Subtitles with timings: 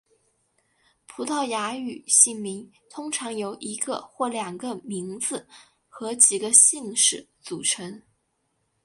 [1.05, 5.47] 葡萄牙语姓名通常由一个或两个名字
[5.87, 8.01] 和几个姓氏组成。